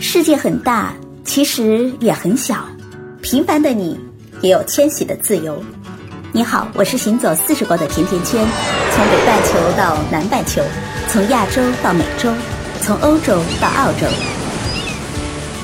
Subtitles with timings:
[0.00, 0.94] 世界很大，
[1.24, 2.64] 其实也很小。
[3.20, 3.98] 平凡的你，
[4.40, 5.60] 也有迁徙的自由。
[6.30, 8.46] 你好，我是行走四十国的甜甜圈，
[8.92, 10.62] 从北半球到南半球，
[11.08, 12.32] 从亚洲到美洲，
[12.80, 14.06] 从欧洲到澳洲。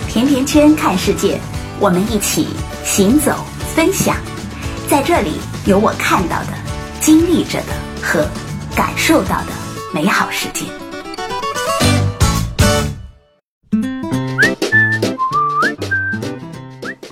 [0.08, 1.38] 甜甜圈看世界，
[1.78, 2.48] 我们一起
[2.84, 3.36] 行走
[3.76, 4.16] 分享。
[4.88, 6.48] 在这里，有我看到的、
[7.00, 7.72] 经历着的
[8.02, 8.26] 和
[8.74, 9.52] 感受到的
[9.92, 10.64] 美好世界。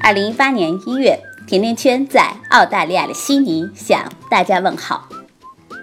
[0.02, 1.16] 二零一八年一月，
[1.46, 5.08] 甜甜圈在澳大利亚的悉尼向大家问好。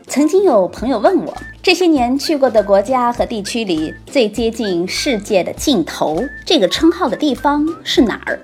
[0.08, 1.34] 曾经有朋友问我，
[1.64, 8.38] 这些年去过的国家和地区里最接近世界的尽头这个称号的地方是哪儿？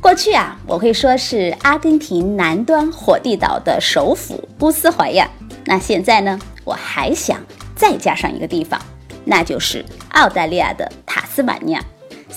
[0.00, 5.30] 过去啊，我会说是阿根廷南端火地岛的首府乌斯怀亚。
[5.64, 7.38] 那现在呢，我还想
[7.76, 8.80] 再加上一个地方，
[9.24, 11.80] 那就是澳大利亚的塔斯马尼亚。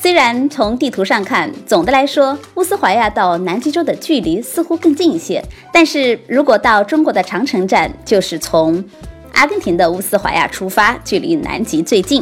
[0.05, 5.43] 虽然从地图上看，总的来说，乌斯怀亚到南极洲的距离似乎更近一些。
[5.73, 8.85] 但是如果到中国的长城站，就是从
[9.33, 12.21] 阿根廷的乌斯怀亚出发，距离南极最近；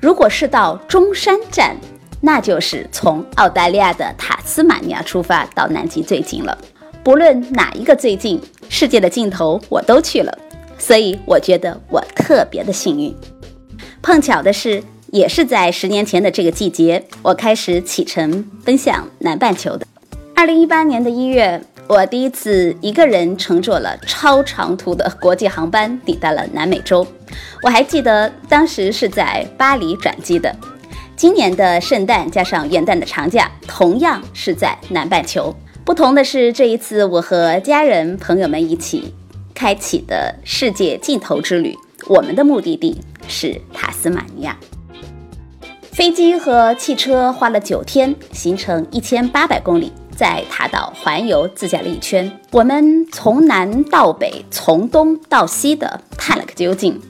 [0.00, 1.76] 如果是到中山站，
[2.20, 6.58] 那就是从澳大利亚的塔斯马尼亚出发，到南极最近了。
[7.04, 10.36] 不论哪一个最近，世界的尽头我都去了，
[10.80, 13.14] 所以我觉得我特别的幸运。
[14.02, 14.82] 碰巧的是。
[15.14, 19.86] 也是在十年前的这个季节，我开始启程奔向南半球的。
[20.34, 27.06] 二零一八年的一月，我第一次一个人乘坐了超长途的国际航班抵达了南美洲。
[27.62, 30.52] 我还记得当时是在巴黎转机的。
[31.14, 35.54] 今年的圣诞加上元旦的长假，同样是在南半球。
[35.84, 39.14] 不同的是，这一次我和家人朋友们一起
[39.54, 41.72] 开启的世界尽头之旅，
[42.08, 44.58] 我们的目的地是塔斯马尼亚。
[45.94, 52.28] 飞机和汽车花了九天，行程一千八百公里，在塔岛环游自驾了一圈。
[52.50, 57.00] 我们从南到北，从东到西的探了个究竟。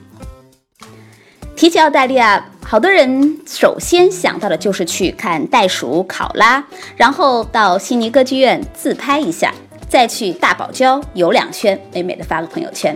[1.56, 6.62] 提起澳大利亚，好多人首先想到的就是去看袋鼠、考拉，
[6.94, 9.54] 然后到悉尼歌剧院自拍一下，
[9.88, 12.94] 再去大堡礁游两圈，美美的发个朋友圈。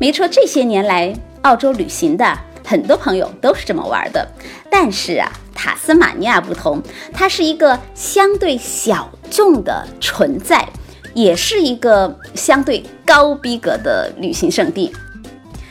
[0.00, 2.38] 没错，这些年来澳洲旅行的。
[2.66, 4.26] 很多朋友都是这么玩的，
[4.68, 6.82] 但是啊，塔斯马尼亚不同，
[7.12, 10.68] 它是一个相对小众的存在，
[11.14, 14.92] 也是一个相对高逼格的旅行胜地。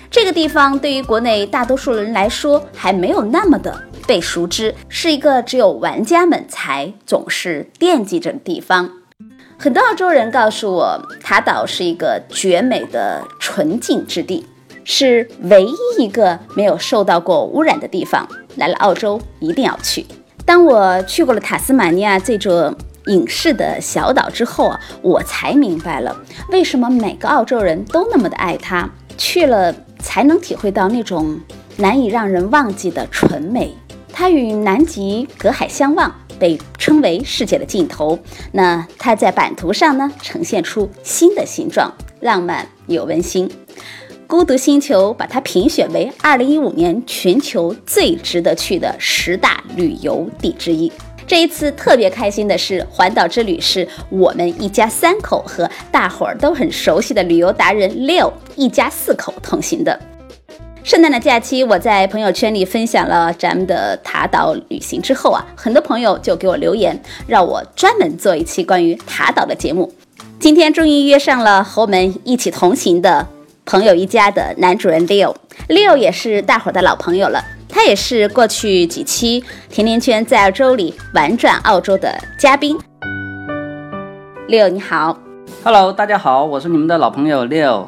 [0.09, 8.89] 这个地方对于国内大多数人来说还没有那么的被熟知，是一个只有玩家们才总是惦记着的地方。
[9.57, 14.47] 很多澳洲人告诉我，塔岛是一个绝美的纯净之地。
[14.85, 18.25] 是唯一一个没有受到过污染的地方。
[18.55, 20.05] 来了澳洲一定要去。
[20.45, 22.73] 当我去过了塔斯马尼亚这座
[23.07, 26.15] 隐士的小岛之后啊，我才明白了
[26.49, 28.89] 为什么每个澳洲人都那么的爱它。
[29.17, 31.39] 去了才能体会到那种
[31.77, 33.73] 难以让人忘记的纯美。
[34.11, 38.19] 它与南极隔海相望，被称为世界的尽头。
[38.51, 43.49] 那它在版图上呢，呈现出新的形状，浪漫又温馨。
[44.27, 50.91] 孤独星球把它评选为二零一五年全球最值得去的十大旅游地之一。
[51.27, 59.99] 这一次特别开心的是，环岛之旅是我们一家三口和大伙儿都很熟悉的旅游达人六一家四口同行的。
[60.83, 69.91] 圣诞的假期，我在朋友圈里分享了咱们的塔岛旅行之后啊，很多朋友就给我留言，让我专门做一期关于塔岛的节目。
[70.39, 73.27] 今天终于约上了和我们一起同行的。
[73.65, 77.43] 朋友一家的男主人 Leo，Leo 也是大伙儿的老朋友了。
[77.67, 82.77] 他也是过去几期甜甜圈在澳洲里玩转澳洲的嘉宾。
[84.47, 85.19] Leo 你好
[85.63, 87.87] ，Hello，大家好，我是你们的老朋友 Leo。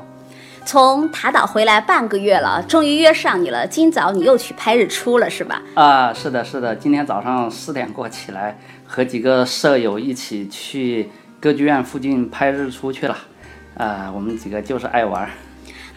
[0.65, 3.67] 从塔岛回来半个月了，终于约上你了。
[3.67, 5.61] 今早你又去拍日出了是吧？
[5.75, 8.57] 啊，是的，是的，今天早上四点过起来，
[8.88, 13.15] 和几个舍友一起去歌剧院附近拍日出去了。
[13.77, 15.30] 啊，我们几个就是爱玩。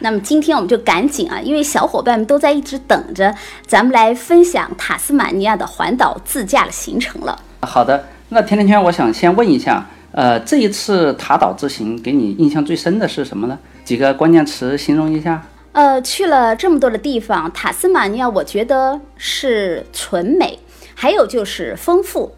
[0.00, 3.34] 那么今天我们就赶紧啊，因为小伙伴们都在一直等着
[3.66, 7.38] 咱们来分享塔斯马尼亚的环岛自驾的行程了。
[7.60, 13.58] 好的，那甜甜圈，我想先问一下，呃，这一次塔岛之行给你印象最深的是什么呢？
[13.84, 15.42] 几个关键词形容一下。
[15.72, 20.58] 呃，去了这么多的地方，塔斯马尼亚我觉得是纯美，
[20.94, 22.32] 还有就是丰富。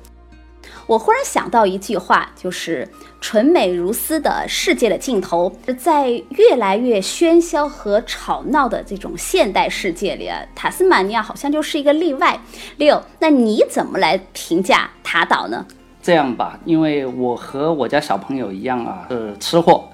[0.87, 2.89] 我忽然想到一句话，就是
[3.21, 5.53] “纯美如丝的世界的尽头”。
[5.79, 12.41] 在越来越喧嚣和吵闹的这种现代世界里啊，塔斯马尼亚好像就是一个例外。
[12.77, 15.65] 六，那你怎么来评价塔岛呢？
[16.03, 19.85] 这样吧，因为我和我家小朋友一样啊，是吃货。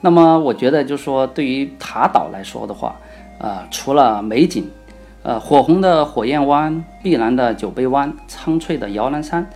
[0.00, 2.96] 那么我觉得，就是说对于塔岛来说的话，
[3.38, 4.70] 呃，除了美景，
[5.22, 9.50] 呃，火红的火焰湾、碧蓝的酒杯湾、苍翠的摇篮山，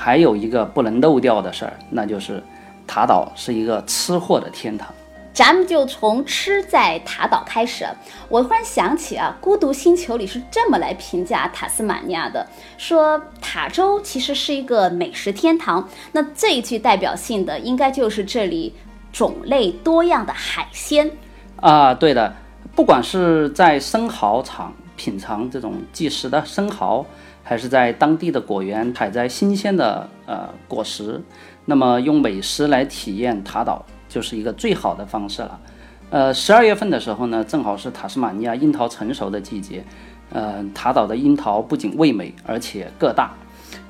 [0.00, 2.40] 还有一个不能漏掉的事儿，那就是
[2.86, 4.88] 塔岛是一个吃货的天堂。
[5.34, 7.84] 咱们就从吃在塔岛开始。
[8.28, 12.46] 我忽然想起啊，《孤独星球》里是这么来评价塔斯马尼亚的：
[12.76, 15.88] 说塔州其实是一个美食天堂。
[16.12, 18.72] 那最具代表性的，应该就是这里
[19.12, 21.10] 种类多样的海鲜
[21.56, 21.92] 啊。
[21.92, 22.32] 对的，
[22.76, 27.04] 不管是在生蚝场品尝这种即食的生蚝，
[27.48, 31.18] 还是在当地的果园采摘新鲜的呃果实，
[31.64, 33.82] 那么用美食来体验塔岛。
[34.08, 35.60] 就是一个最好的方式了，
[36.08, 39.84] 呃，十二月份的时候呢，正好是塔斯马尼亚樱桃成熟的季节，
[40.32, 43.32] 呃，塔岛的樱桃不仅味美，而且个大。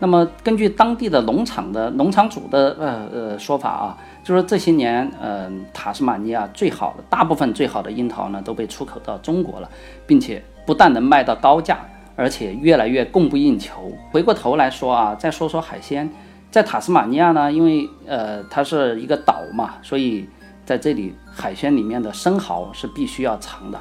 [0.00, 9.70] 那么根据当地的农场的农场主的呃呃说法啊，就说这些年，呃，塔斯马尼亚最好的大部分最好的樱桃呢都被出口到中国了，
[10.04, 11.78] 并且不但能卖到高价，
[12.18, 13.92] 而且越来越供不应求。
[14.10, 16.10] 回过头来说啊，再说说海鲜。
[16.50, 20.28] 在塔斯马尼亚呢，因为呃它是一个岛嘛，所以
[20.64, 23.80] 在这里海鲜里面的生蚝是必须要尝的。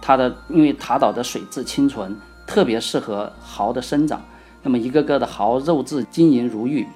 [0.00, 2.16] 它的因为塔岛的水质清纯，
[2.46, 4.22] 特别适合蚝的生长。
[4.62, 6.86] 那么一个个的蚝肉质晶莹如玉，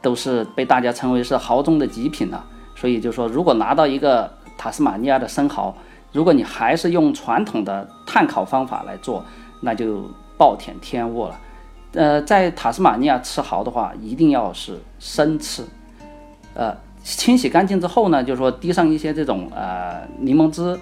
[0.00, 2.44] 都是被大家称为是蚝中的极品了。
[2.76, 5.74] 所以就说，如果拿到一个塔斯马尼亚的生蚝，
[6.12, 9.24] 如果你还是用传统的炭烤方法来做，
[9.60, 10.08] 那就
[10.38, 11.38] 暴殄天物了。
[11.92, 15.64] 呃，在塔斯马尼亚吃蚝的话，一定要是生吃，
[16.54, 20.78] 呃，清洗干净之后呢，就是说滴上一些这种呃柠檬汁，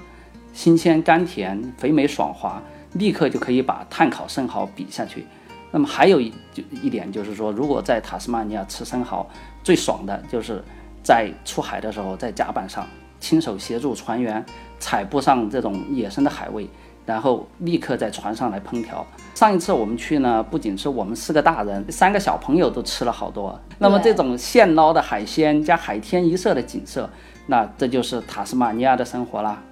[0.53, 2.61] 新鲜甘甜，肥美爽滑，
[2.95, 5.25] 立刻就可以把炭烤生蚝比下去。
[5.71, 9.25] 那么还有一就一点就是说，如果在塔斯马尼亚吃生蚝，
[9.63, 10.63] 最爽的就是
[11.05, 12.85] 在出海的时候，在甲板上
[13.21, 14.45] 亲手协助船员
[14.81, 16.69] 采不上这种野生的海味。
[17.07, 19.07] 然后立刻在船上来烹调。
[19.35, 23.59] 上一次我们去呢，不仅是我们四个大人，三个小朋友都吃了好多。
[23.79, 27.09] 那么这种现捞的海鲜加海天一色的景色，
[27.47, 29.63] 那这就是塔斯马尼亚的生活啦。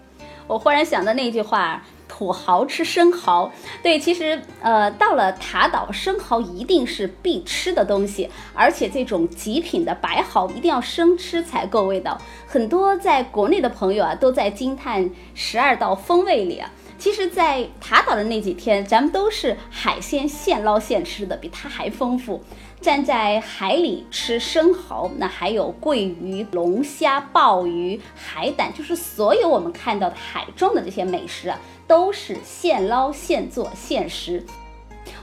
[0.47, 3.51] 我忽然想到那句话：“土豪吃生蚝。”
[3.83, 12.21] 对，其实呃，到了塔岛，生蚝一定是必吃的东西，而且这种极品的白蚝一定要生吃才够味道。
[12.47, 16.71] 很多在国内的朋友啊，都在惊叹十二道风味里啊。
[17.05, 22.43] 其实，在塔岛的那几天，咱们都是海鲜现捞现吃的，比它还丰富。
[22.81, 34.43] 站在海里吃生蚝，那还有桂鱼、龙虾、鲍鱼、海胆，就是所有我们看到的海中的这些美食啊，都是现捞现做现食。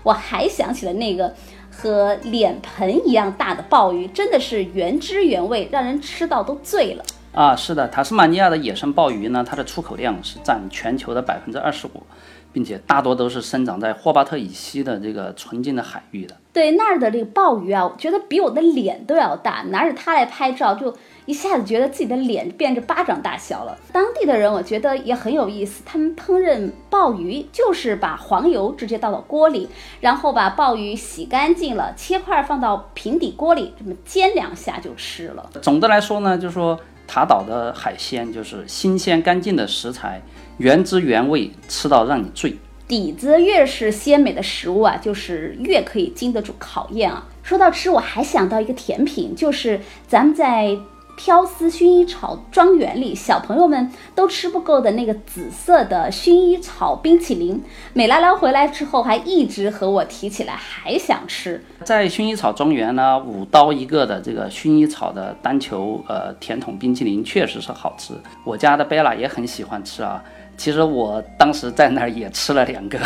[0.04, 1.34] 我还想起了那个
[1.72, 7.04] 和脸盆一样大的鲍鱼，真的是原汁原味，让人吃到都醉了。
[7.34, 12.04] 啊，是的，塔斯马尼亚的野生鲍鱼呢，它的出口量是占全球的百分之二十五，
[12.52, 16.36] 并且大多都是生长在霍巴特以西的这个纯净的海域的。
[16.52, 20.94] 对那儿的这个鲍鱼啊，我觉得比我的脸都要大，拿着它来拍照就。
[21.28, 23.78] 一下子觉得自己的脸变着巴掌大小了。
[23.94, 29.70] 当地的人我觉得也很有意思，他们烹饪鲍鱼就是把黄油直接倒到锅里，
[30.02, 35.50] 然后把鲍鱼洗干净了，切块放到平底锅里，这么煎两下就吃了。
[35.62, 36.78] 总的来说呢，就是说
[37.14, 40.22] 塔岛的海鲜就是新鲜干净的食材，
[40.60, 42.56] 原汁原味，吃到让你醉。
[42.88, 47.28] 底子越是鲜美的食物啊，就是越可以经得住考验啊。
[47.44, 50.78] 说到吃，我还想到一个甜品，就是咱们在。
[51.18, 57.62] 飘丝薰衣草庄园里，小朋友们都吃不够的那个紫色的薰衣草冰淇淋，
[57.94, 61.64] 美拉拉回来之后还一直和我提起来，还想吃。
[61.84, 70.24] 在薰衣草庄园呢，五刀一个的这个薰衣草的单球呃甜筒冰淇淋确实是好吃，我家的贝拉也很喜欢吃啊。
[70.58, 73.00] 其实我当时在那儿也吃了两个。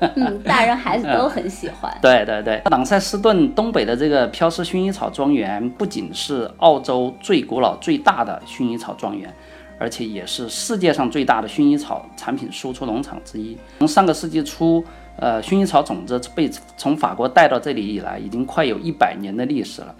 [0.00, 1.96] 嗯， 大人孩子都很喜欢。
[2.02, 9.32] 对对对，朗塞斯顿东北的这个飘丝薰衣草庄园，不仅是澳洲最古老、最大的薰衣草庄园，
[9.78, 13.56] 而且也是世界上最大的薰衣草产品输出农场之一。
[13.78, 14.84] 从上个世纪初，
[15.18, 19.94] 呃，薰衣草种子被从法国带到这里以来，已经快有一百年的历史了。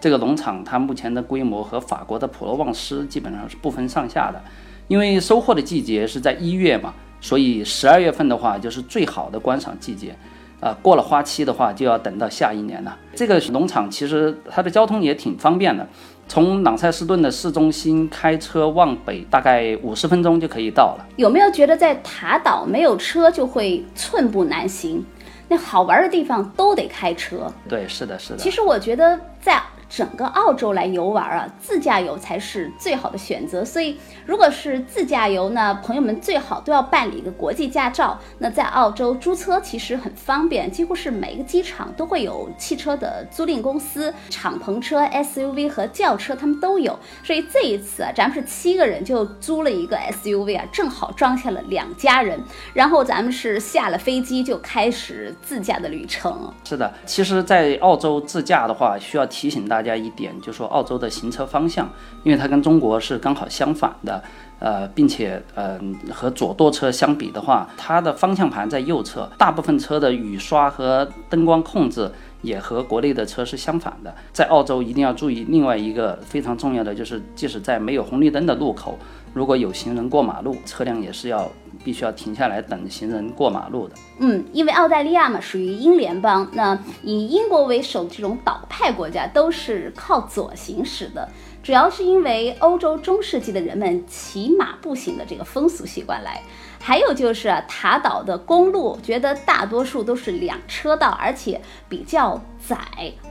[0.00, 4.42] 这个农场它目前的规模和法国的普罗旺斯基本上是不分上下的。
[4.88, 6.92] 因为收获的季节是在一月嘛。
[7.20, 10.12] 所以十二月份的话，就是最好的观赏季节。
[10.58, 12.98] 呃，过了花期的话，就要等到下一年了。
[13.14, 15.86] 这个农场其实它的交通也挺方便的，
[16.28, 21.06] 从朗塞斯顿的市中心开车往北，大概五十分钟就可以到了。
[21.16, 25.04] 有没有觉得在塔岛没有车就会寸步难行？
[25.48, 27.52] 那好玩的地方都得开车。
[27.68, 28.36] 对，是的，是的。
[28.36, 29.60] 其实我觉得在。
[29.94, 33.62] 整个澳洲来游玩啊，自驾游才是最好的选择。
[33.62, 38.18] 所以，如果是自驾游呢，朋友们最好都要办理一个国际驾照。
[38.38, 46.98] 那在澳洲租车其实很方便，几乎是每个机场都会有汽车的租赁公司，敞篷车、SUV 和轿车他们都有。
[47.22, 52.42] 所以这一次啊，咱们是七个人就租了一个 SUV 啊，正好装下了两家人。
[52.72, 56.50] 然后咱们是下了飞机就开始自驾的旅程。
[56.64, 59.81] 是的，其实，在澳洲自驾的话，需要提醒大。
[59.82, 61.90] 大家一点就说澳洲的行车方向，
[62.22, 64.22] 因为它跟中国是刚好相反的，
[64.60, 65.76] 呃，并且呃
[66.12, 72.08] 和左舵车相比的话，它的方向盘在右侧，大部分车的雨刷和灯光控制
[72.42, 74.14] 也和国内的车是相反的。
[74.32, 78.96] 在澳洲一定要注意另外一个非常重要的，就是即使在没有红绿灯的路口，
[79.34, 81.50] 如果有行人过马路，车辆也是要。
[81.84, 83.94] 必须要停下来等行人过马路的。
[84.18, 91.28] 嗯，因为澳大利亚嘛属于英联邦，那以英国为首的这种岛派国家都是靠左行驶的。
[91.62, 96.42] 主要是因为欧洲中世纪的人们骑马步行的这个风俗习惯来，
[96.80, 102.78] 还有就是啊，塔岛的公路，觉得大多数都是两车道，而且比较窄，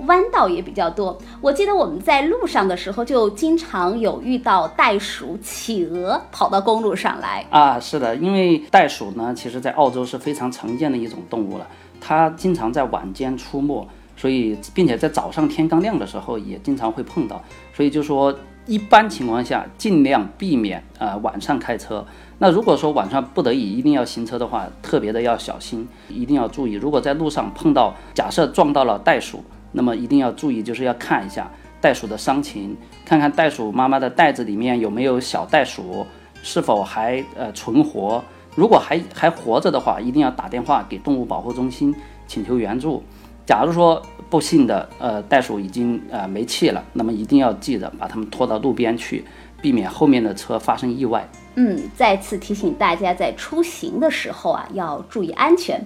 [0.07, 1.17] 弯道也比较多。
[1.39, 7.79] 我记得我们在路上的时候，就经常有遇到袋鼠、企鹅跑到公路上来啊。
[7.79, 11.67] 是的，因为袋鼠呢，其实在澳洲是非常常见的一种动物了，
[11.99, 13.87] 它经常在晚间出没。
[14.17, 17.41] 所以，并且在早上天刚亮的时候也经常会碰到，
[17.73, 18.31] 所以就说
[18.65, 22.05] 一般情况下尽量避免呃晚上开车。
[22.37, 26.73] 那如果说晚上不得已一定要行车的话，特别的要小心，一定要注意。
[26.73, 31.49] 如果在路上碰到假设撞到了袋鼠，那么一定要注意，就是要看一下
[31.79, 32.75] 袋鼠的伤情，
[33.05, 36.05] 看看袋鼠妈妈的袋子里面有没有小袋鼠，
[36.41, 38.23] 是否还呃存活。
[38.55, 41.95] 如果还还活着的话，一定要打电话给动物保护中心
[42.27, 43.03] 请求援助。
[43.45, 49.25] 假如说不幸的呃袋鼠已经呃没气了，那么一定要记得把它们拖到路边去，
[49.61, 51.27] 避免后面的车发生意外。
[51.55, 55.85] 嗯，再次提醒大家在出行的时候啊要注意安全。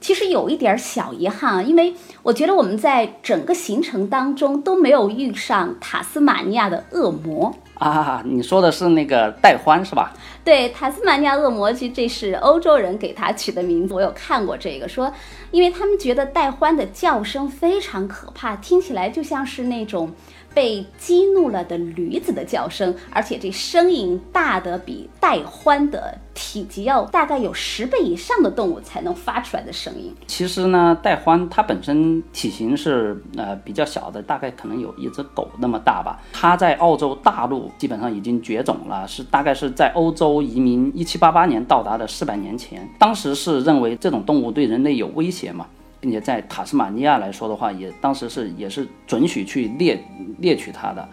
[0.00, 1.92] 其实有一点小遗憾啊，因为
[2.22, 7.54] 我觉得我们在整个行程当中都没有遇上塔斯马尼亚的恶魔。
[7.78, 10.12] 啊，你说的是那个戴欢是吧？
[10.44, 13.94] 对，塔斯马尼亚恶魔，其实这是欧洲人给他取的名字。
[13.94, 15.12] 我有看过这个，说，
[15.50, 20.12] 因为他们觉得戴欢的叫声非常可怕，听起来就像是那种。
[20.54, 30.12] 被激怒了的驴子的叫声，而且这声音大得比带欢的体积要大概有十倍以上的动物才能发出来的声音。
[30.26, 36.20] 其实呢，带欢它本身体型是呃比较小的，大概可能有一只狗那么大吧。
[36.32, 45.66] 它在澳洲大陆基本上已经绝种了，是大概是在欧洲移民一七八八年到达的四百年前，当时是认为这种动物对人类有威胁嘛。
[46.00, 49.98] 并且在塔斯马尼亚来说的话，也当时是也是准许去猎
[50.38, 51.08] 猎取它的。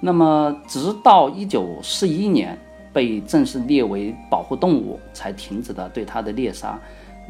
[0.00, 2.58] 那么直到一九四一年
[2.92, 6.78] 被正式列为保护动物，才停止了对它的猎杀。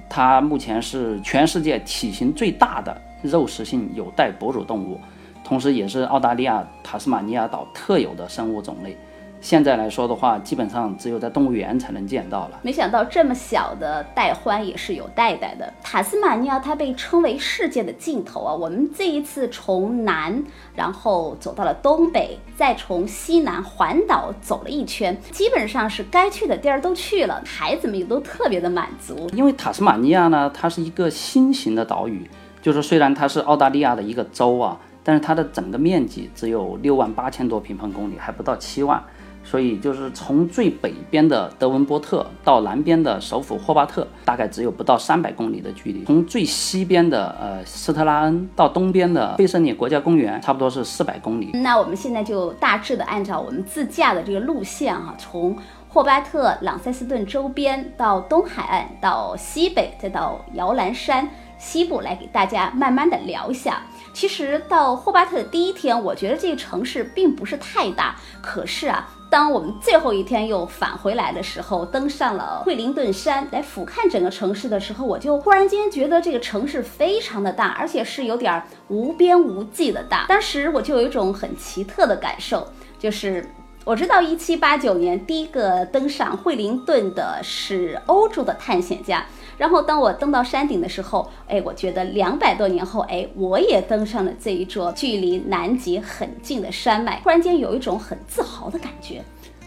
[0.08, 4.98] 它目前是全世界体型最大的肉食性有袋哺乳动物，
[5.44, 8.96] 同时也是澳大利亚塔斯马尼亚岛特有的生物种类。
[9.40, 12.60] 现在来说的话，基本上只有在动物园才能见到了。
[12.62, 15.72] 没想到这么小的带獾也是有带带的。
[15.82, 18.54] 塔斯马尼亚它被称为世界的尽头啊！
[18.54, 20.44] 我们这一次从南，
[20.74, 29.26] 然后走到了东北，再从西南环岛走了一圈，基本上是该去的地儿都去了，孩子们也都特别的满足。
[29.34, 32.28] 因为塔斯马尼亚呢，它是一个新型的岛屿，
[32.60, 39.02] 就是虽然它是澳大利亚的一个州啊，但是它的整个面积只有六万八千多平方公里，还不到七万。
[39.42, 46.04] 所以就是从最北边的德文波特到南边的首府霍巴特，大概只有不到三百公里的距离。
[46.04, 51.50] 从最西边的呃斯特拉恩到东边的贝瑟涅国家公园，差不多是四百公里。
[51.54, 55.56] 那我们现在就大致的按照我们自驾的这个路线啊，从
[55.88, 61.28] 霍巴特、朗塞斯顿周边到东海岸，到西北，再到摇篮山
[61.58, 63.82] 西部来给大家慢慢的聊一下。
[64.12, 69.08] 其实到霍巴特的第一天，我觉得这个城市并不是太大，可是啊。
[69.30, 80.26] 当我们最后一天又返回来的时候，登上了惠灵顿山来俯瞰整个城市的时候，我就忽然间觉得这个城市非常的大，而且是有点无边无际的大。
[80.28, 82.66] 当时我就有一种很奇特的感受，
[82.98, 83.48] 就是
[83.84, 89.24] 我知道一七八九年第一个登上惠灵顿的是欧洲的探险家。
[89.60, 99.22] 然后当我登到山顶的时候，哎，我觉得两百多年后，哎，我也登上了这一座距离南极很近的山脉，突然间有一种很自豪的感觉。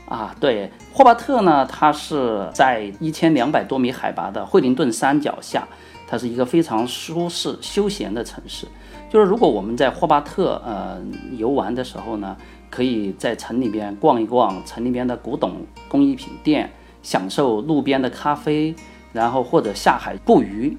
[0.10, 5.68] 啊，对，霍巴特呢，它是在一千两百多米海拔的惠灵顿山脚下，
[6.08, 8.66] 它是一个非常舒适休闲的城市。
[9.12, 11.00] 就是如果我们在霍巴特呃
[11.38, 12.36] 游玩的时候呢，
[12.72, 15.52] 可以在城里边逛一逛城里边的古董
[15.88, 16.72] 工艺品店，
[17.04, 18.76] 享受路边的咖啡，
[19.14, 20.78] 然后或者下海捕鱼。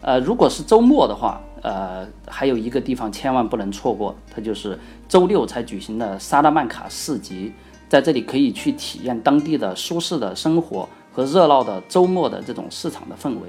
[0.00, 4.76] 呃，如果是周末的话，呃，还有一个地方千万不能错过，它就是
[5.08, 7.52] 周六才举行的萨拉曼卡市集。
[7.88, 13.42] 在这里可以去体验当地的舒适的生活和热闹的周末的这种市场的氛围。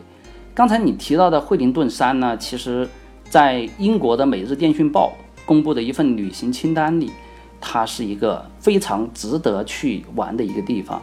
[0.53, 2.87] 刚才你提到的惠灵顿山呢，其实，
[3.29, 5.11] 在英国的《每日电讯报》
[5.45, 7.11] 公布的一份旅行清单里，
[7.59, 11.01] 它是一个非常值得去玩的一个地方。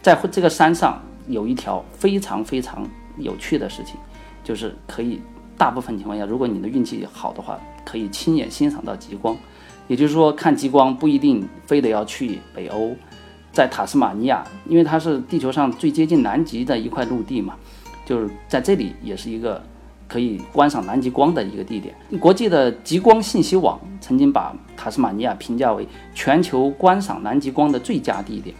[0.00, 2.86] 在这个山上有一条非常非常
[3.18, 3.96] 有趣的事情，
[4.44, 5.20] 就是可以
[5.56, 9.36] 大部分情况下，如果你的运气好的话，可以亲眼欣赏到极光。
[9.88, 12.96] 也就是说，看极光不一定非得要去北欧，
[13.52, 17.54] 在塔斯马尼亚，因为它是地球上最接近南极的一块陆地嘛，
[18.04, 19.62] 就是在这里也是一个
[20.08, 21.94] 可以观赏南极光的一个地点。
[22.18, 28.54] 国际的极光信息网曾经把塔斯马尼亚评价为全球观赏南极光的最佳地点。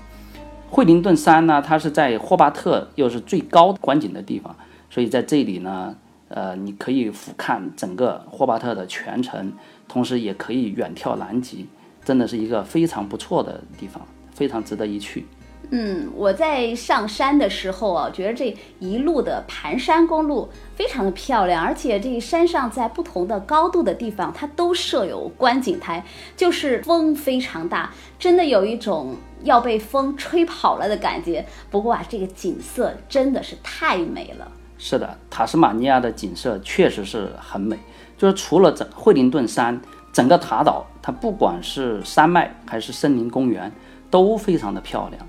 [0.70, 4.54] 惠灵顿山呢，它是在霍巴特，又是最高观景的地方，
[4.90, 5.96] 所以在这里呢。
[6.28, 9.52] 呃，你可以俯瞰整个霍巴特的全城，
[9.86, 11.68] 同时也可以远眺南极，
[12.04, 14.02] 真的是一个非常不错的地方，
[14.34, 15.24] 非常值得一去。
[15.70, 26.04] 嗯，我在上山的时候啊，觉得这一路的盘山公路非常的漂亮，而且这山上在不同的高度的地方，它都设有观景台，
[26.36, 31.44] 就是风非常大，真的有一种要被风吹跑了的感觉。
[31.68, 34.48] 不过啊，这个景色真的是太美了。
[34.78, 37.76] 是的，塔斯马尼亚的景色确实是很美。
[38.16, 39.80] 就是除了整惠灵顿山，
[40.12, 43.70] 整个塔岛，它不管是山脉还是森林公园，
[44.10, 45.26] 都非常的漂亮。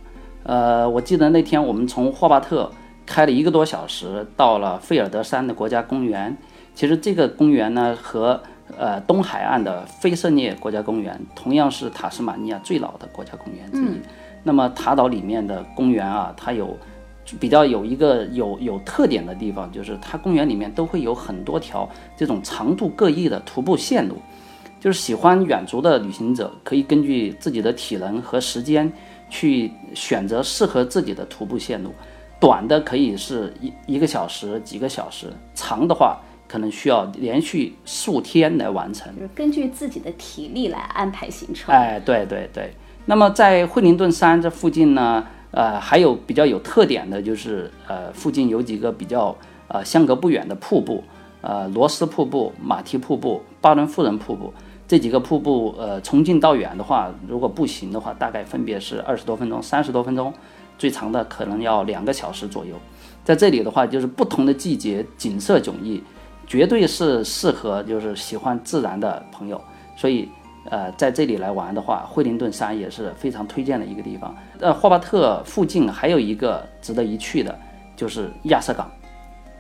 [0.48, 2.72] 呃，我记得那天我们从霍巴特
[3.06, 6.36] 开了一个多小时，到了费尔德山的国家公园。
[6.74, 8.42] 其实这个公园呢，和
[8.78, 14.00] 呃东海岸的菲舍涅国家公园同样是塔斯马尼亚最老的国家公园之一。
[14.42, 16.76] 那么塔岛里面的公园啊，它有。
[17.42, 24.16] 比较有一个有有特点的地方，就是它公园里面都会有很多条这种长度各异的徒步线路，
[24.80, 28.90] 就是喜欢远足的旅行者可以根据自己的体能和时间
[29.30, 31.92] 去选择适合自己的徒步线路，
[32.40, 41.74] 短的可以是一一个小时、几个小时，长的话可能需要连续数天来完成，就是根据自己的体力来安排行程。
[41.74, 42.74] 哎，对对对。
[43.06, 45.26] 那么在惠灵顿山这附近呢？
[45.52, 49.36] 呃，还有比较有特点的就是，呃，附近有几个比较
[49.70, 51.02] 呃相隔不远的瀑布，
[51.42, 54.54] 呃，罗斯瀑布、马蹄瀑布、巴伦夫人瀑布
[54.88, 60.34] 这几个瀑布，呃，从近到远的话，如果步行的话，大概分别是二十多分钟、三十多分钟，
[60.78, 62.76] 最长的可能要两个小时左右。
[63.24, 66.02] 在这里的话，就是不同的季节，景色迥异，
[66.48, 69.62] 绝对是适合就是喜欢自然的朋友，
[69.96, 70.30] 所以。
[70.70, 74.36] 呃，在这里来玩的话，惠灵顿山也是非常推荐的一个地方。
[74.60, 77.58] 呃，霍巴特附近还有一个值得一去的，
[77.96, 78.92] 就是亚瑟港。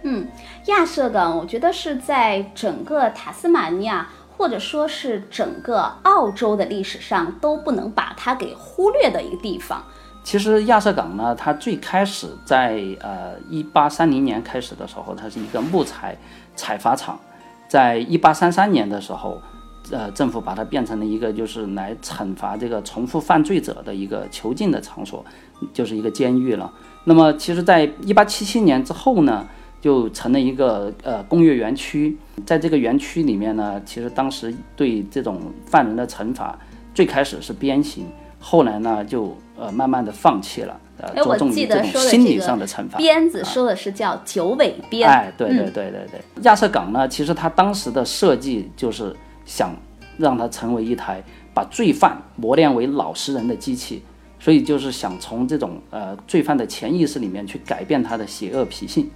[0.03, 0.27] 嗯，
[0.65, 9.83] 亚瑟港，我觉得是在整个塔斯马尼亚，或者说是整个澳洲的历史上都不能把它给忽略的一个地方。
[10.23, 16.17] 其实亚瑟港呢，它最开始在呃一八三零年开始的时候，它是一个木材
[16.55, 17.19] 采伐厂，
[17.67, 19.41] 在一八三三年的时候。
[19.89, 25.23] 呃，政府把它变成了一个就是来惩罚这个重复犯罪者的一个囚禁的场所，
[25.71, 26.69] 就是一个监狱了。
[27.05, 29.47] 那么，其实，在一八七七年之后呢，
[29.87, 32.17] 就成了一个呃工业园区。
[32.45, 36.59] 在这个园区里面呢，其实当时对这种犯人的惩罚，
[36.93, 38.05] 最开始是鞭刑，
[38.37, 42.97] 后来呢就呃慢慢的放弃了，呃着重于这种心理上的惩罚。
[42.97, 45.09] 鞭子说的是叫九尾鞭。
[45.09, 46.43] 哎，对对对对对。
[46.43, 49.15] 亚瑟港呢，其实他当时的设计就是。
[49.49, 49.73] 想
[50.17, 51.23] 让它成为一台
[51.53, 54.03] 把罪犯磨练为老实人的机器，
[54.41, 59.09] 所以就是想从这种呃罪犯的潜意识里面去改变他的邪恶脾性。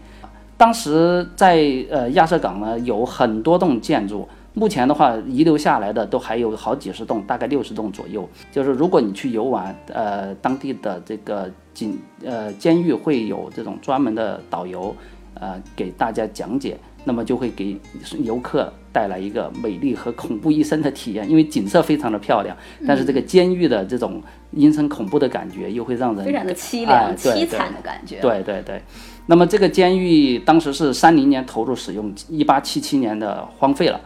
[0.61, 8.29] 当时在呃亚瑟港呢有很多栋建筑，目前的话遗留下来的都还有好几十栋，大概六十栋左右。
[8.51, 14.95] 就是如果你去游玩，呃当地的这个警呃监狱会有这种专门的导游，
[15.33, 17.75] 呃给大家讲解那么就会给
[18.19, 22.55] 游客带来一个美丽和恐怖一生的体验，因为景色非常的漂亮，
[22.87, 28.19] 但是这个监狱的这种阴森恐怖的感觉又会让人非常的凄哎凉、对凄惨的感觉。
[28.19, 28.81] 对对对，
[29.25, 33.99] 那么这个监狱当时是三零年投入使用，一八七七年的荒废了，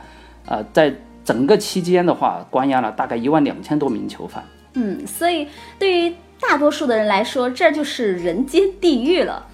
[0.46, 4.44] 呃，在整个期间的话，关押了大概一万两千多名囚犯。
[4.76, 5.48] 嗯，所以
[5.80, 9.48] 对于大多数的人来说，这就是人间地狱了。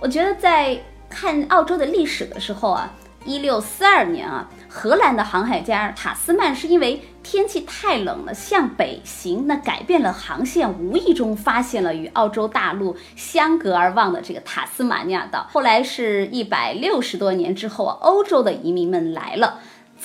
[0.00, 2.92] 我觉得在看澳洲的历史的时候啊，
[3.24, 15.46] 一六四二年啊，荷兰的航海家塔斯曼是因为天气太冷了，向北行，那改变了航线，无意中发现了与澳洲大陆相隔而望的这个塔斯马尼亚岛。
[15.50, 19.60] 后来是一百六十多年之后啊，欧洲的移民们来了。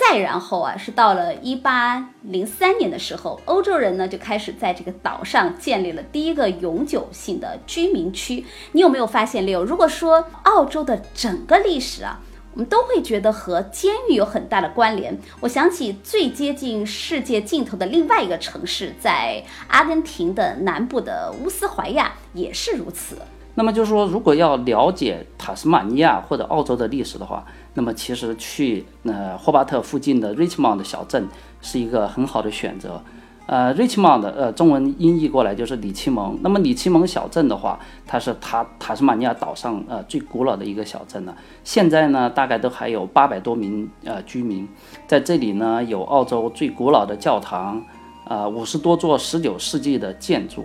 [0.09, 8.43] 再然后啊，是到了一八零三年的时候，欧洲人呢就开始在这个岛上建立了第一个永久性的居民区。
[8.71, 9.63] 你有没有发现，六？
[9.63, 12.19] 如果说澳洲的整个历史啊，
[12.53, 15.17] 我们都会觉得和监狱有很大的关联。
[15.41, 23.17] 我想起最接近世界尽头的另外一个城市，在阿根廷的南部的乌斯怀亚也是如此。
[23.55, 31.27] 那么就是说，如果要了解塔斯马尼亚或者澳洲的历史的话，那么其实去呃霍巴特附近的 Richmond 小镇
[31.61, 33.01] 是一个很好的选择。
[33.47, 36.39] 呃，Richmond 呃中文音译过来就是里奇蒙。
[36.41, 41.35] 那么里奇蒙小镇的话，它是塔塔斯马尼亚岛上呃最古老的一个小镇了。
[41.65, 44.65] 现在呢，大概都还有八百多名呃居民。
[45.05, 47.83] 在这里呢，有澳洲最古老的教堂，
[48.25, 50.63] 啊五十多座十九世纪的建筑。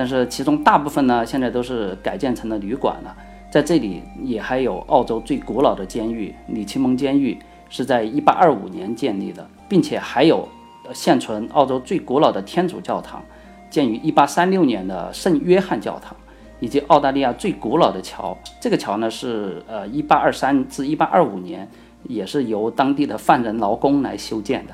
[0.00, 3.14] 但是其中大部分呢，现在都是改建成了旅馆了。
[3.50, 10.48] 在这里也还有澳洲最古老的监狱——里奇蒙监狱，是在1825年建立的，并且还有
[10.94, 13.22] 现存澳洲最古老的天主教堂，
[13.68, 16.16] 建于1836年的圣约翰教堂，
[16.60, 18.34] 以及澳大利亚最古老的桥。
[18.58, 21.68] 这个桥呢是呃1823至1825年，
[22.04, 24.72] 也是由当地的犯人劳工来修建的。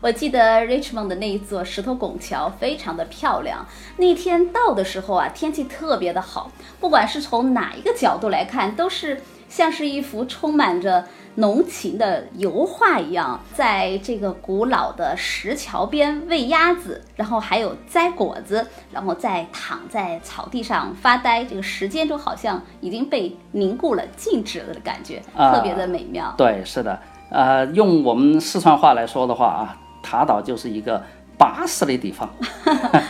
[0.00, 3.66] 我记得 Richmond 的那一座石头拱桥非常的漂亮。
[3.98, 26.32] 那天到的时候啊，天气特别的好，不管是从哪一个角度来看，都是像是一幅充满着浓情的油画一样，在这个古老的石桥边喂鸭子，然后还有摘果子，然后再躺在草地上发呆，这个时间就好像已经被凝固了、静止了的感觉，特别的美妙。
[26.38, 31.02] 对，是的，呃，用我们四川话来说的话啊，塔岛就是一个
[31.38, 32.28] 巴适的地方。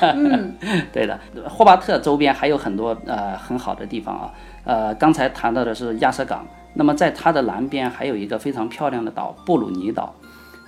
[0.00, 0.54] 嗯，
[0.92, 4.30] 对的，霍巴特周边还有很多呃很好的地方啊。
[4.64, 10.14] 呃，刚才谈到的是亚瑟港，那么在它的南边还有一个非常漂亮的岛布鲁尼岛。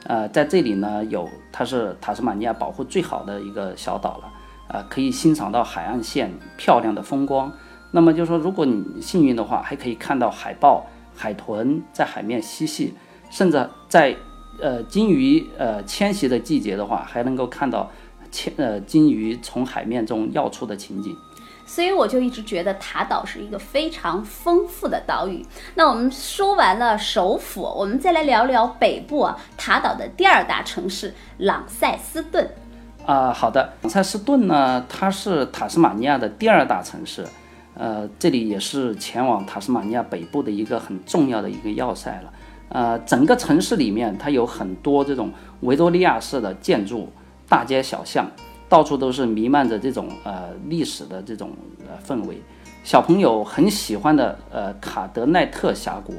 [0.06, 4.24] 呃，在这里呢有它是塔斯马尼亚保护最好的一个小岛了，
[4.68, 7.52] 呃，可以欣赏到海岸线漂亮的风光。
[7.92, 12.94] 那么就说，如果你幸运的话，还可以看到海豹、海豚在海面嬉戏，
[13.30, 14.16] 甚至在
[14.62, 17.90] 呃鲸鱼呃迁徙的季节的话，还能够看到
[18.30, 21.14] 迁呃鲸鱼从海面中跃出的情景。
[21.64, 25.46] 所以我就一直觉得塔岛是一个非常丰富的岛屿。
[25.76, 32.50] 那我们说完了首府，我们再来聊聊北部啊，塔岛的第二大城市朗塞斯顿。
[33.06, 37.24] 啊、好的，朗塞斯顿呢，它是塔斯马尼亚的第二大城市，
[37.74, 42.32] 呃，这里也是前往塔斯马尼亚北部的一个很重要的一个要塞了。
[42.72, 45.30] 呃，整个城市里面它有很多这种
[45.60, 47.06] 维多利亚式的建筑，
[47.46, 48.26] 大街小巷，
[48.66, 51.50] 到处都是弥漫着这种呃历史的这种
[51.86, 52.40] 呃氛围。
[52.82, 56.14] 小朋友很喜欢的呃卡德奈特峡谷，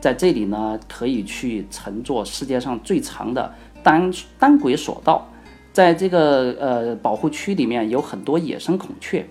[0.00, 5.26] 在这里呢可以去乘坐世界上最长的单单轨索道。
[5.72, 9.26] 在这个呃保护区里面有很多野生孔雀，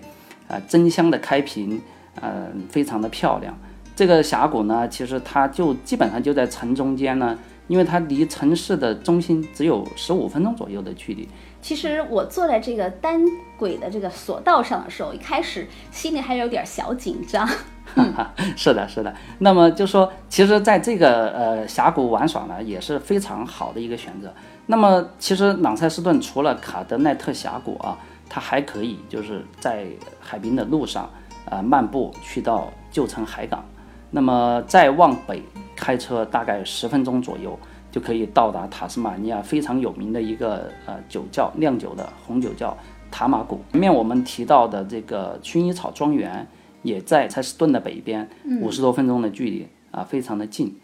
[0.46, 1.80] 啊、争相的开屏，
[2.20, 3.58] 呃，非常的漂亮。
[3.96, 11.26] 这个峡谷呢，其实它就基本上就在城中间呢，因为它离城市的中心只有十五分钟左右的距离。
[11.62, 13.20] 其实我坐在这个单
[13.56, 17.48] 轨的这个索道上的时候，一开始心里还有点小紧张。
[18.54, 19.12] 是的，是的。
[19.38, 24.32] 那么就说，其实在这个呃峡谷玩耍呢，也是非常好的一个选择。
[24.66, 27.96] 那么其实朗塞斯顿除了卡德奈特峡谷啊，
[28.28, 29.86] 它还可以就是在
[30.20, 31.04] 海滨的路上
[31.46, 33.64] 啊、呃漫步去到旧城海港，
[34.10, 35.42] 那么再往北
[35.74, 37.58] 开车大概十分钟左右。
[37.88, 42.76] 就可以到达塔斯马尼亚非常有名的一个呃酒窖酿酒的红酒窖
[43.10, 43.58] 塔马谷。
[43.72, 46.46] 前面我们提到的这个薰衣草庄园
[46.82, 48.28] 也在塞斯顿的北边，
[48.60, 50.78] 五十多分钟的距离啊，非常的近。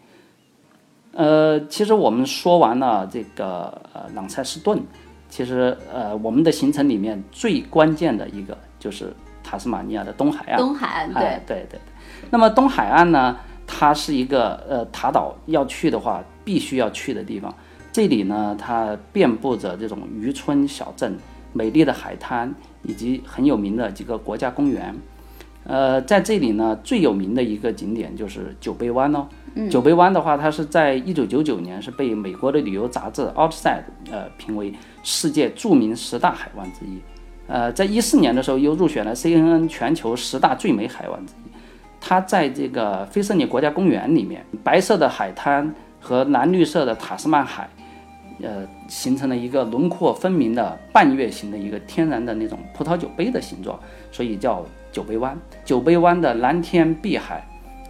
[1.11, 4.81] 呃，其实我们说完了这个呃朗塞斯顿，
[5.29, 10.57] 其实呃我们的行程里面最关键的一个就是塔斯马尼亚的东海岸。
[10.57, 11.79] 东海岸对，哎，对对对。
[12.29, 17.53] 那么东海岸呢，它是一个呃塔岛要去的话必须要去的地方。
[17.91, 21.17] 这里呢，它遍布着这种渔村小镇、
[21.53, 24.95] 美丽的海滩以及很有名的几个国家公园。
[25.65, 29.27] 呃，在这里呢，最有名的一个景点就是酒杯湾哦。
[29.69, 36.99] 酒杯湾的话，它是在一九九九年是被美国的旅游杂志《Outside》呃评为世界著名十大海湾之一。
[37.47, 41.52] 呃，在一四年的时候又入选了 CNN 全球十大最美海湾之一。
[42.05, 47.69] 它在这个菲斯尼国家公园里面，白色的海滩和蓝绿色的塔斯曼海，
[48.41, 53.79] 呃，形成了一个轮廓分明的半月形的一个天然的那种葡萄酒杯的形状，
[54.11, 55.33] 所以叫酒杯湾。
[55.63, 57.41] 酒杯湾的蓝天碧海，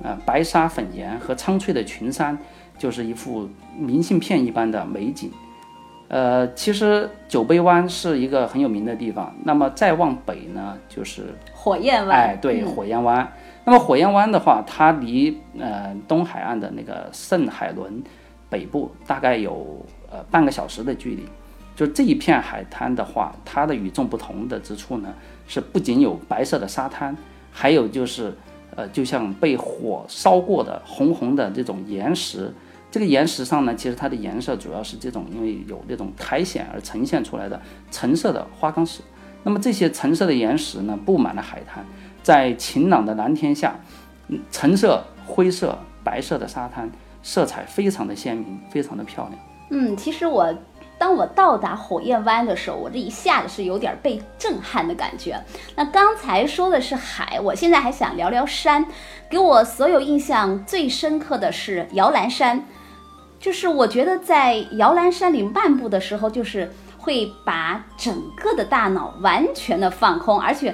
[0.04, 2.38] 呃，白沙粉岩和苍翠的群山，
[2.78, 5.32] 就是一幅明信片一般的美景。
[6.10, 9.34] 呃，其实酒杯湾是一个很有名的地方。
[9.44, 12.18] 那么再往北呢，就是火焰湾。
[12.18, 13.28] 哎，对，火焰湾。
[13.66, 18.04] 那么火焰湾的话，它离呃东海岸的那个圣海伦
[18.50, 21.26] 北部大概有呃半个小时的距离。
[21.76, 25.12] 就这一片海滩的话，它的与众不同的之处呢，
[25.48, 27.18] 是不仅有白色的沙滩，
[27.52, 28.32] 还有就是
[28.76, 32.54] 呃就像被火烧过的红红的这种岩石。
[32.94, 39.02] 这个岩石上呢，其实它的颜色主要是这种因为有这种苔藓而呈现出来的橙色的花岗石。
[39.42, 41.84] 那么这些橙色的岩石呢，布满了海滩。
[42.22, 43.76] 在晴朗的蓝天下，
[44.52, 46.88] 橙色、灰色、白色的沙滩，
[47.24, 49.42] 色彩非常的鲜明，非常的漂亮。
[49.72, 50.56] 嗯，其实我
[51.00, 55.44] 当我到达火焰湾的时候，我这一下子是有点被震撼的感觉。
[55.76, 58.86] 那刚才说的是海，我现在还想聊聊山。
[59.28, 62.64] 给我所有印象最深刻的是摇篮山，
[63.44, 70.74] 就是我觉得在摇篮山里漫步的时候，就是会把整个的大脑完全的放空，而且。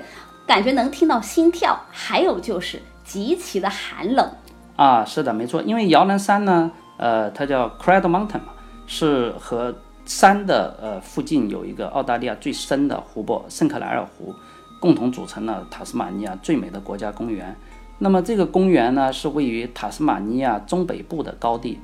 [0.49, 4.27] 感觉能听到心跳，还有就是极其的寒冷
[4.75, 5.05] 啊！
[5.05, 8.53] 是的，没错，因为摇篮山呢，呃，它叫 Cradle Mountain 嘛，
[8.87, 9.71] 是和
[10.05, 14.33] 山的呃附近有一个澳大利亚最深的湖泊圣克莱尔湖，
[14.79, 17.55] 共同组成了塔斯马尼亚最美的国家公园。
[17.99, 21.79] 那么这个公园呢，是位于塔斯马尼亚中北部的高地，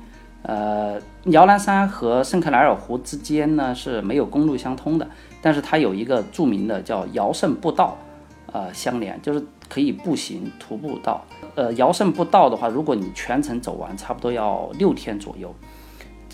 [0.46, 5.08] 呃，摇篮山和圣克莱尔湖之间呢是没有公路相通的，
[5.42, 7.96] 但是它有一个著名的叫摇胜步道。
[8.52, 11.22] 呃，相连就是可以步行、徒步到。
[11.56, 15.52] 呃，摇圣步道的话，如果你全程走完，差不多要六天左右。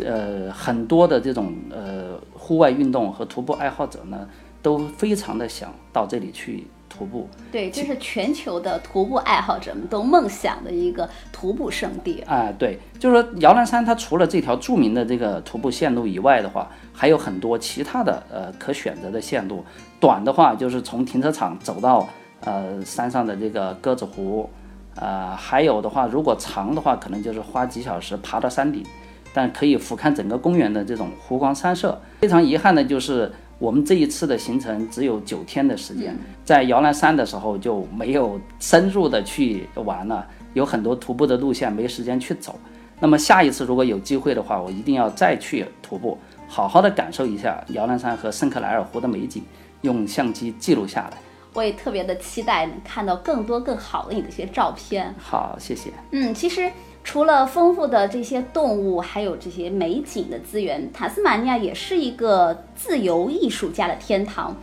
[0.04, 4.28] 呃，很多的这种呃户外运动和徒步爱好者呢，
[4.60, 6.66] 都非常的想到这里去。
[6.92, 12.52] 徒步，对，这是全球的徒步爱好者们都梦想的一个徒步圣地啊。
[12.58, 19.64] 对，就是说摇篮山它除了这条著名的这个徒步线路以外的话，还有很多其他的呃可选择的线路。
[19.98, 22.06] 短的话就是从停车场走到
[22.40, 24.50] 呃山上的这个鸽子湖，
[24.96, 28.84] 呃，还有的话如果长的话，可能就是花几小时爬到山顶，
[29.32, 31.98] 但可以俯瞰整个公园的这种湖光山色。
[32.20, 33.32] 非常遗憾的就是。
[33.62, 42.58] 我们这一次的行程只有九天的时间，在摇篮山的时候就没有深入的去玩了，有很多徒步的路线没时间去走。
[42.98, 49.44] 那么下一次如果有机会的话，我一定要再去徒步，好好的感受一下摇篮山和圣克莱尔湖的美景，
[49.82, 51.18] 用相机记录下来。
[51.52, 55.14] 我也特别的期待能看到更多更好的你的一些照片。
[55.16, 55.92] 好，谢谢。
[56.10, 56.68] 嗯，其实。
[57.04, 64.56] 除了丰富的这些动物，还有这些美景的资源，塔斯马尼亚也是一个自由艺术家的天堂。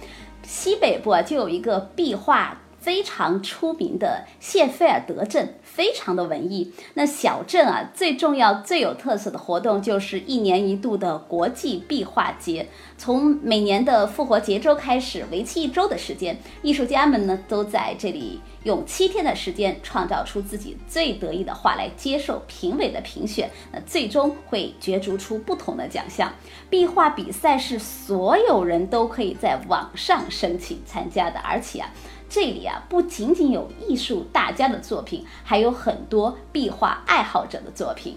[0.43, 2.57] 西北部啊，就有一个壁画。
[2.81, 6.73] 非常出名的谢菲尔德镇，非常的文艺。
[6.95, 12.67] 那小镇啊，最重要、最有特色的活动就是一年一度的国际壁画节。
[12.97, 23.49] 从每年的复活节周开始，为期一周的时间，艺术家们呢都在这里用七天的时间创造出自己最得意的画来接受评委的评选。
[23.71, 26.29] 那最终会角逐出不同的奖项。
[26.69, 31.89] 壁画比赛是所有人都可以在网上申请参加的，而且啊。
[32.29, 38.15] 这里啊，不仅仅有艺术大家的作品，还有很多壁画爱好者的作品。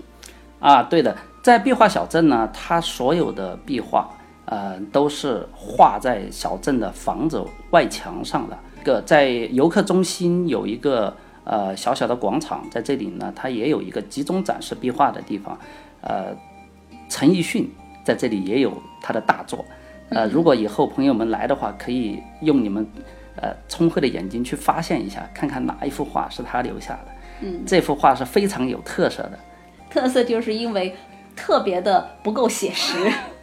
[0.61, 4.11] 啊，对的，在壁画小镇呢，它所有的壁画，
[4.44, 8.59] 呃，都是画在小镇的房子外墙上的。
[8.81, 15.59] 一个在游客中心有一个呃小小的广场，在这里呢，它也有一个集中展示壁画的地方。
[16.03, 16.37] 呃，
[17.09, 17.68] 陈奕迅
[18.05, 19.64] 在这里也有他的大作。
[20.11, 22.87] 呃，如果以后朋友们来的话，可以用你们。
[23.37, 27.09] 呃，聪慧的眼睛去发现一下，看看哪一幅画是他留下的。
[27.40, 29.38] 嗯，这幅画是非常有特色的。
[29.90, 30.95] 特色就是因为
[31.35, 33.11] 特别的不够写实。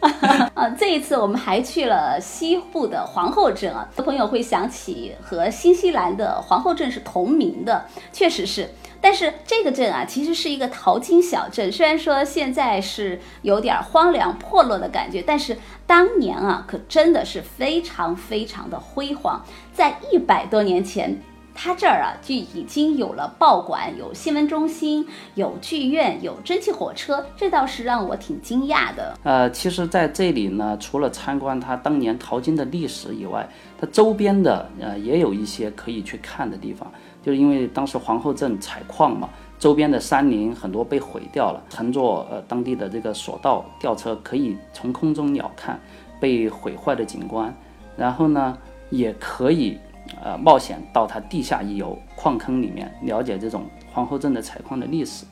[0.54, 8.70] 啊，这一次我们还去了西部的皇后镇啊，朋友会想起和新西兰的皇后镇是同名的，确实是。
[9.02, 19.42] 但是这个镇啊，其实是一个淘金小镇，虽然说现在是有点荒凉破落的感觉，但是当年啊，可真的是非常非常的辉煌。
[19.80, 21.18] 在一百多年前。
[21.52, 29.14] 它这儿啊，就已经有了报馆、有新闻中心、有剧院、有蒸汽火车，这倒是让我挺惊讶的。
[29.24, 33.46] 呃，其实在这里呢，除了参观它当年淘金的历史以外，
[33.78, 36.90] 它周边的呃也有一些可以去看的地方。
[37.22, 45.72] 就是因为当时皇后镇采矿嘛，周边的山林很多被毁掉了，乘坐呃当地的这个索道吊车，可以从空中鸟瞰
[46.20, 47.52] 被毁坏的景观，
[47.96, 48.56] 然后呢，
[48.90, 49.78] 也可以。
[50.20, 55.24] 呃，冒险到它地下一游矿坑里面，了解这种皇后镇的采矿的历史。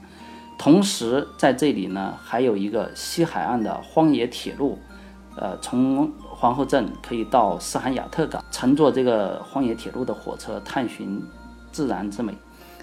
[0.56, 4.78] 同时，在这里呢，还有一个西海岸的荒野铁路，
[5.34, 11.20] 呃，从皇后镇可以到斯罕亚特港，乘坐这个荒野铁路的火车，探寻
[11.72, 12.32] 自然之美。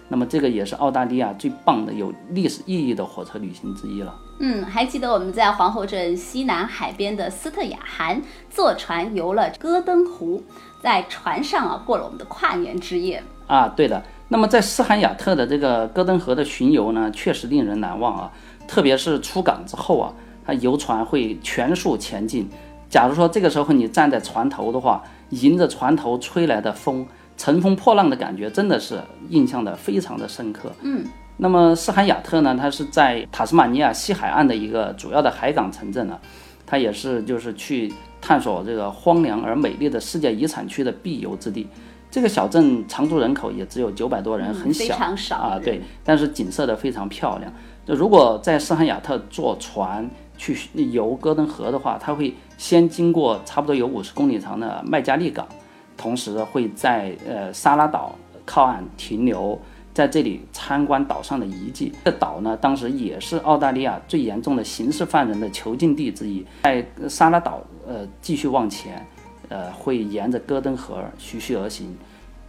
[0.09, 4.13] 那么，这个也是澳大利亚最棒的有历史意义的火车旅行之一了。
[4.39, 10.43] 嗯，还记得我们在皇后镇西南海边的斯特雅涵坐船游了戈登湖。
[10.81, 14.03] 在船上啊，过了我们的跨年之夜啊，对的。
[14.27, 18.31] 那么在斯罕雅特的这个戈登河的巡游呢，确实令人难忘啊。
[18.67, 20.13] 特别是出港之后啊，
[20.45, 22.47] 它游船会全速前进。
[22.87, 30.71] 假如说这个时候你站在船头的话，迎着船头吹来的风，乘风破浪的感觉，真的是印象的非常的深刻。
[30.81, 31.03] 嗯。
[31.37, 36.19] 那么斯罕亚特呢，它是在塔斯马尼亚西海岸的一个主要的海港城镇呢，
[36.65, 37.93] 它也是就是去。
[38.21, 41.67] 探索这个荒凉而美丽的世界遗产区的必游之地。
[42.09, 44.95] 这个小镇常住人口也只有九百多人，很小
[45.35, 45.59] 啊。
[45.63, 47.53] 对，但是景色的非常漂亮。
[47.85, 50.57] 就如果在斯罕亚特坐船去
[50.89, 55.47] 游戈登河的话，它会先经过差不多有五十公里长的麦加利港，
[55.95, 59.61] 同时会在呃沙拉岛靠岸停留。
[59.95, 61.93] 在这里参观岛上的遗迹。
[62.03, 66.45] 这岛呢，当时也是澳大利亚最严重的刑事犯人的囚禁地之一。
[66.63, 69.07] 在沙拉岛，呃，继续往前，
[69.47, 71.95] 呃，会沿着戈登河徐徐而行，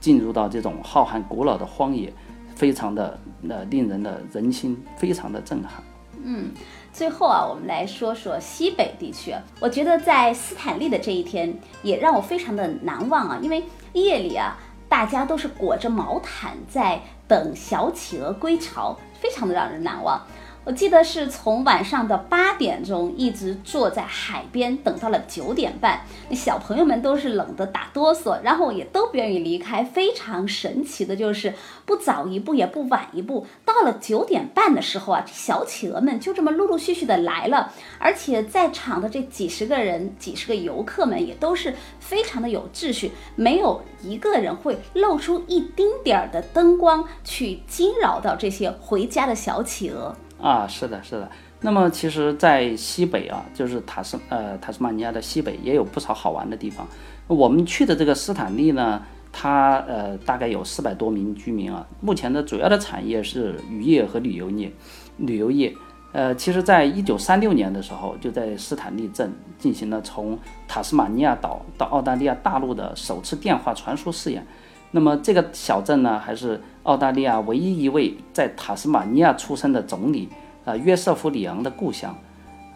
[0.00, 2.12] 进入到这种浩瀚古老的荒野，
[2.56, 3.16] 非常的
[3.48, 5.80] 呃令人的人心非常的震撼。
[6.24, 6.50] 嗯，
[6.92, 9.32] 最后啊，我们来说说西北地区。
[9.60, 17.00] 我觉得在斯坦利的这一天也让我非常的难忘啊，因为夜里啊，大家都是裹着毛毯在。
[17.28, 20.24] 等小企鹅归巢，非常的让人难忘。
[20.66, 26.00] 我记得是从晚上的八点钟一直坐在海边，等到了九点半。
[26.28, 29.84] 那小朋友们都是冷得打哆嗦，然后也都不愿意离开。
[29.84, 37.72] 非常神奇的就是不早一步也不晚一步，到了九点半的时候啊，小企鹅们就这么陆陆续续的来了。
[38.00, 50.12] 而且在场的这几十个人、几十个游客们也都是非常的有秩序，没有一个人会露出一丁点儿的灯光去惊扰到这些回家的小企鹅。
[50.46, 51.28] 啊，是的，是的。
[51.62, 56.86] 那么其实，在西北啊，就是塔斯呃塔斯马尼亚的西北，也有不少好玩的地方。
[57.26, 61.84] 我们去的这个斯坦利呢，它呃大概有四百多名居民啊。
[62.00, 64.70] 目前的主要的产业是渔业和旅游业。
[65.16, 65.74] 旅游业，
[66.12, 74.46] 呃，其实在一九三六年的时候，就在斯坦利镇进行了从塔斯马尼亚岛到澳大利亚大陆的首次电话传输试验。
[74.92, 80.28] 那么这个小镇呢，还是澳大利亚唯一一位在塔斯马尼亚出生的总理，
[80.64, 82.16] 呃，约瑟夫·里昂的故乡。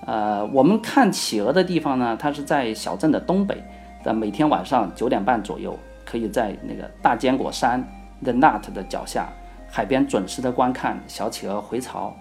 [0.07, 3.63] 呃，我们看企鹅的地方呢，它是在小镇的东北。
[4.03, 7.87] 的每天晚上九点半左右，可以在那个大坚果山
[8.23, 9.29] The Nut 的脚下
[9.71, 12.17] 海边准时的观看小企鹅回巢，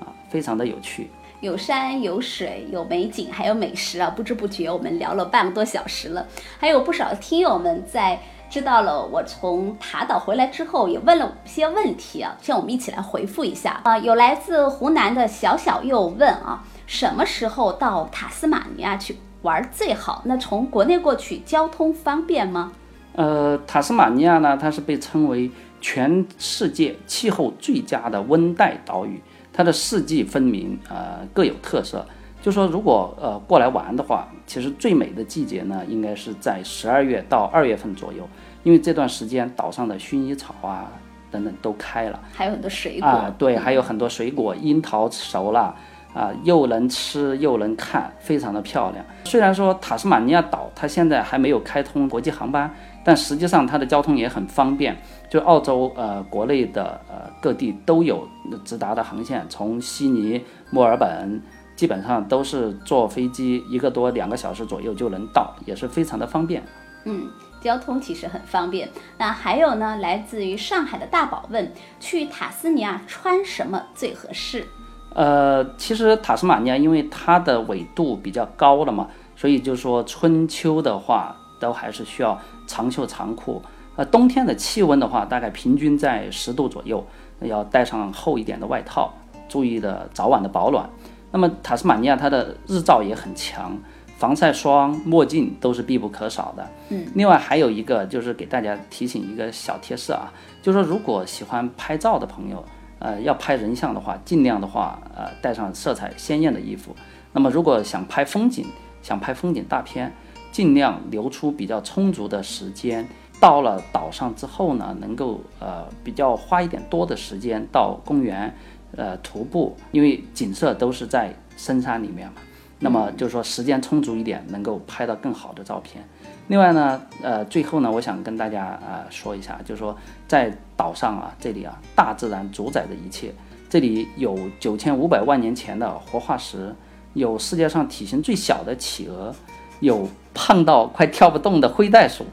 [0.00, 1.10] 啊，非常的有趣。
[1.40, 4.12] 有山有水有美景，还有美食啊！
[4.14, 6.26] 不知不觉我们聊了半个多小时了，
[6.58, 8.20] 还有不少听友们在。
[8.54, 13.98] 知道了，我从塔岛回来之后也问了些问题啊，现在我们一起来回复一下啊。
[13.98, 20.22] 有来自湖南的小小又问啊，什么时候到塔斯马尼亚去玩最好？
[20.26, 22.70] 那从国内过去交通方便吗？
[23.16, 29.20] 呃，塔斯马尼亚呢，它是被称为全世界气候最佳的温带岛屿，
[29.52, 32.06] 它的四季分明，呃，各有特色。
[32.44, 38.28] 就说如果呃过来玩的话，其实最美的季节呢，应该是在十二月到二月份左右，
[38.64, 40.92] 因为这段时间岛上的薰衣草啊
[41.30, 45.74] 等等都开了，还有很多水果啊，对，还有很多水果，樱桃熟了
[46.12, 49.02] 啊，又能吃又能看，非常的漂亮。
[49.24, 52.70] 虽然说塔斯马尼亚岛它现在还没有开通国际航班，
[53.02, 54.94] 但实际上它的交通也很方便，
[55.30, 58.28] 就澳洲呃国内的呃各地都有
[58.66, 61.40] 直达的航线，从悉尼、墨尔本。
[61.76, 66.62] 基本上都是坐飞机一个多两个小时左右就能到，也是非常的方便。
[67.04, 67.28] 嗯，
[67.60, 68.88] 交通其实很方便。
[69.18, 74.66] 那还有呢，来自于上海的大宝问，去塔斯尼亚穿什么最合适？
[75.14, 83.62] 呃，其实塔斯马尼亚因为它的纬度比较高了嘛，所以就是说春秋的话都还是需要长袖长裤。
[83.96, 87.06] 呃，冬天的气温的话，大概平均在十度左右，
[87.40, 89.12] 要带上厚一点的外套，
[89.48, 90.88] 注意的早晚的保暖。
[91.34, 93.76] 那么塔斯马尼亚它的日照也很强，
[94.16, 96.64] 防晒霜、墨镜都是必不可少的。
[96.90, 100.32] 嗯，另外还有一个就是给大家提醒一个小贴士啊，
[100.62, 102.64] 就是说如果喜欢拍照的朋友。
[103.00, 106.96] 呃，要拍人像的话，尽量的话，呃，带上色彩鲜艳的衣服。
[107.32, 108.64] 那么，如果想拍风景，
[109.02, 110.10] 想拍风景大片，
[110.50, 113.06] 尽量留出比较充足的时间。
[113.38, 118.56] 到了岛上之后呢，能够呃比较花一点多的时间到公园，
[118.96, 122.34] 呃徒步，因为景色都是在深山里面嘛。
[122.80, 126.04] 那么就是说时间充足一点，能够拍到更好的照片。
[126.48, 129.96] 另外呢，呃，最后呢，我想跟大家啊说一下，就是说
[130.28, 133.32] 在岛上啊，这里啊，大自然主宰着一切。
[133.70, 136.74] 这里有九千五百万年前的活化石，
[137.14, 139.34] 有世界上体型最小的企鹅，
[139.80, 142.26] 有胖到快跳不动的灰袋鼠，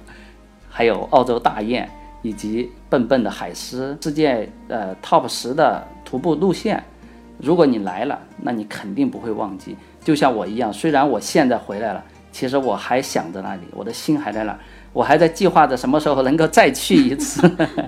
[0.70, 1.90] 还有澳洲大雁
[2.22, 3.98] 以及笨笨的海狮。
[4.02, 6.84] 世界呃 top 十的徒步路线，
[7.38, 9.78] 如果你来了，那你肯定不会忘记。
[10.04, 12.04] 就像我一样，虽然我现在回来了。
[12.34, 14.60] 其实我还想着那里，我的心还在那儿，
[14.94, 17.46] 我还在计划着什么时候能够再去一次。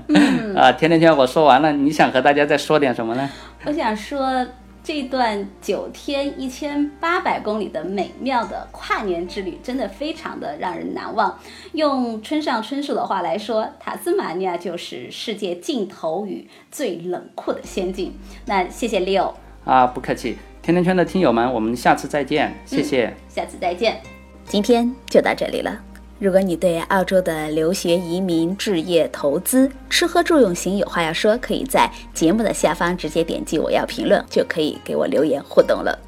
[0.55, 3.29] 啊，甜甜圈，我说完了，你想和大家再说点什么呢？
[3.65, 4.45] 我想说，
[4.83, 11.39] 这段九天一千八百公里的美妙的跨年之旅，真的非常的让人难忘。
[11.71, 18.13] 用村上春树的话来说，塔斯马尼亚就是世界尽头与最冷酷的仙境。
[18.45, 24.01] 那谢谢 Leo 啊，不客气，甜甜圈的听友们，我们下次再见，谢谢，下次再见。
[24.45, 25.92] 今天就到这里了。
[26.23, 35.99] 如果你对澳洲的留学、移民、置业、投资、吃喝住用行有话要说，可以在节目的下方直接点击“我要评论”，就可以给我留言互动了。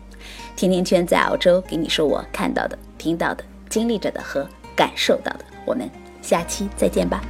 [0.55, 5.39] 甜甜圈在澳洲给你说我看到的、听到的、经历着的和感受到的。
[5.65, 5.89] 我们
[6.21, 7.21] 下期再见吧。